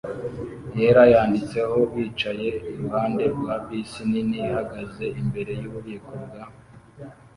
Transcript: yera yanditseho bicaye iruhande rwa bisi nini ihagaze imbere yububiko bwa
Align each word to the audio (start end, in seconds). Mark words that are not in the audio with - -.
yera 0.77 1.03
yanditseho 1.13 1.77
bicaye 1.93 2.49
iruhande 2.71 3.23
rwa 3.35 3.55
bisi 3.65 4.01
nini 4.11 4.37
ihagaze 4.47 5.05
imbere 5.21 5.51
yububiko 5.61 6.11
bwa 6.23 6.43